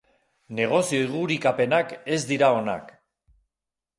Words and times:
Negozio 0.59 1.01
igurikapenak 1.07 1.93
ez 2.17 2.19
dira 2.31 2.51
onak. 2.63 2.89